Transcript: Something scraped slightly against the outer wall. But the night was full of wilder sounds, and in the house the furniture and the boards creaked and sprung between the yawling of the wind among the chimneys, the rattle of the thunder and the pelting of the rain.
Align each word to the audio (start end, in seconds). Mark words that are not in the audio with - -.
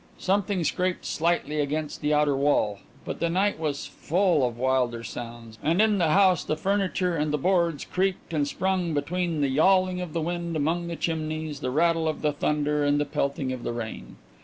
Something 0.17 0.63
scraped 0.63 1.05
slightly 1.05 1.59
against 1.61 2.01
the 2.01 2.11
outer 2.11 2.35
wall. 2.35 2.79
But 3.05 3.19
the 3.19 3.29
night 3.29 3.59
was 3.59 3.85
full 3.85 4.43
of 4.43 4.57
wilder 4.57 5.03
sounds, 5.03 5.59
and 5.61 5.79
in 5.79 5.99
the 5.99 6.07
house 6.09 6.43
the 6.43 6.55
furniture 6.57 7.15
and 7.15 7.31
the 7.31 7.37
boards 7.37 7.85
creaked 7.85 8.33
and 8.33 8.47
sprung 8.47 8.95
between 8.95 9.41
the 9.41 9.47
yawling 9.49 10.01
of 10.01 10.13
the 10.13 10.21
wind 10.21 10.55
among 10.55 10.87
the 10.87 10.95
chimneys, 10.95 11.59
the 11.59 11.69
rattle 11.69 12.07
of 12.07 12.23
the 12.23 12.33
thunder 12.33 12.83
and 12.83 12.99
the 12.99 13.05
pelting 13.05 13.51
of 13.53 13.61
the 13.61 13.73
rain. 13.73 14.15